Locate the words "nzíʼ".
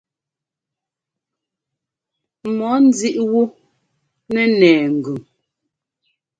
2.87-3.15